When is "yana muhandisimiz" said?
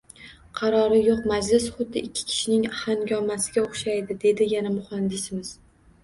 4.55-5.53